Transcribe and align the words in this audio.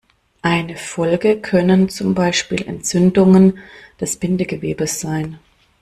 Eine 0.41 0.77
Folge 0.77 1.39
können 1.39 1.87
zum 1.89 2.15
Beispiel 2.15 2.65
Entzündungen 2.67 3.59
des 3.99 4.17
Bindegewebes 4.17 4.99
sein. 4.99 5.37